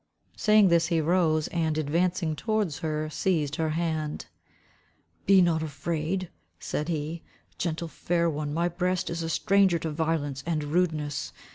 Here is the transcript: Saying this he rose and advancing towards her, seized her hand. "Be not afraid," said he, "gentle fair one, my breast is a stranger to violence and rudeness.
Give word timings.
Saying 0.35 0.69
this 0.69 0.87
he 0.87 0.99
rose 0.99 1.47
and 1.49 1.77
advancing 1.77 2.35
towards 2.35 2.79
her, 2.79 3.07
seized 3.11 3.57
her 3.57 3.69
hand. 3.77 4.25
"Be 5.27 5.43
not 5.43 5.61
afraid," 5.61 6.31
said 6.59 6.87
he, 6.87 7.21
"gentle 7.59 7.87
fair 7.87 8.27
one, 8.27 8.51
my 8.51 8.67
breast 8.67 9.11
is 9.11 9.21
a 9.21 9.29
stranger 9.29 9.77
to 9.77 9.91
violence 9.91 10.41
and 10.47 10.63
rudeness. 10.63 11.33